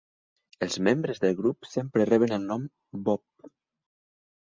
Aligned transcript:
Els 0.65 0.77
membres 0.87 1.21
del 1.27 1.37
grup 1.43 1.69
sempre 1.73 2.09
reben 2.11 2.37
el 2.41 2.51
nom 2.55 2.67
"Bob". 3.11 3.51